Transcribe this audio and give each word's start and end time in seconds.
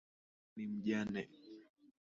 Yule 0.55 0.65
ni 0.67 0.79
mjane 0.81 1.21